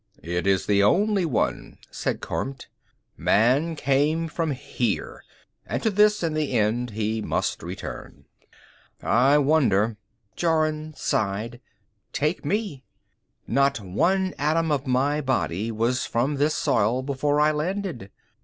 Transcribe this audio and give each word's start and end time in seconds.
"It 0.23 0.47
is 0.47 0.65
the 0.65 0.81
only 0.81 1.25
one," 1.25 1.77
said 1.91 2.21
Kormt. 2.21 2.65
"Man 3.17 3.75
came 3.75 4.27
from 4.29 4.49
here; 4.49 5.23
and 5.67 5.83
to 5.83 5.91
this, 5.91 6.23
in 6.23 6.33
the 6.33 6.53
end, 6.57 6.89
he 6.89 7.21
must 7.21 7.61
return." 7.61 8.25
"I 9.03 9.37
wonder" 9.37 9.97
Jorun 10.35 10.95
sighed. 10.97 11.61
"Take 12.13 12.43
me; 12.43 12.83
not 13.45 13.79
one 13.79 14.33
atom 14.39 14.71
of 14.71 14.87
my 14.87 15.21
body 15.23 15.69
was 15.69 16.07
from 16.07 16.37
this 16.37 16.55
soil 16.55 17.03
before 17.03 17.39
I 17.39 17.51
landed. 17.51 18.09